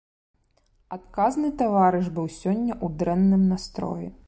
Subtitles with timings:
[0.97, 4.07] Адказны таварыш быў сёння ў дрэнным настроі.